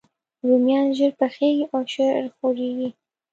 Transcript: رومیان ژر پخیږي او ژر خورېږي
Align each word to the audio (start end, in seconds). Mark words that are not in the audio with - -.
رومیان 0.45 0.87
ژر 0.97 1.11
پخیږي 1.19 1.65
او 1.73 1.79
ژر 1.91 2.23
خورېږي 2.35 2.89